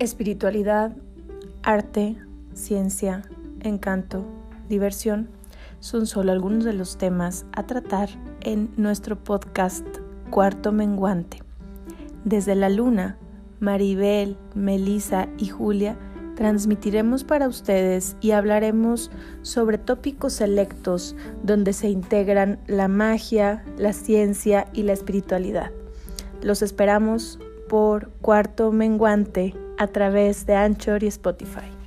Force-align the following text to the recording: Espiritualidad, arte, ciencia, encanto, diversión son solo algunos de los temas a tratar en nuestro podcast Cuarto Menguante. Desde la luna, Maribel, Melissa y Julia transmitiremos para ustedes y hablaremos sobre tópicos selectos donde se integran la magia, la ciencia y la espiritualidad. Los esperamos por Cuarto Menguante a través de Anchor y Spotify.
Espiritualidad, 0.00 0.92
arte, 1.64 2.16
ciencia, 2.54 3.24
encanto, 3.62 4.24
diversión 4.68 5.28
son 5.80 6.06
solo 6.06 6.30
algunos 6.30 6.62
de 6.62 6.72
los 6.72 6.98
temas 6.98 7.46
a 7.52 7.66
tratar 7.66 8.08
en 8.42 8.70
nuestro 8.76 9.16
podcast 9.18 9.84
Cuarto 10.30 10.70
Menguante. 10.70 11.42
Desde 12.24 12.54
la 12.54 12.68
luna, 12.68 13.18
Maribel, 13.58 14.36
Melissa 14.54 15.28
y 15.36 15.48
Julia 15.48 15.98
transmitiremos 16.36 17.24
para 17.24 17.48
ustedes 17.48 18.16
y 18.20 18.30
hablaremos 18.30 19.10
sobre 19.42 19.78
tópicos 19.78 20.32
selectos 20.32 21.16
donde 21.42 21.72
se 21.72 21.88
integran 21.88 22.60
la 22.68 22.86
magia, 22.86 23.64
la 23.76 23.92
ciencia 23.92 24.68
y 24.72 24.84
la 24.84 24.92
espiritualidad. 24.92 25.72
Los 26.40 26.62
esperamos 26.62 27.40
por 27.68 28.10
Cuarto 28.20 28.70
Menguante 28.70 29.56
a 29.78 29.86
través 29.86 30.44
de 30.46 30.54
Anchor 30.54 31.02
y 31.02 31.06
Spotify. 31.06 31.77